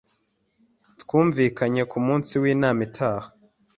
[1.01, 3.27] Twumvikanye ku munsi w'inama itaha.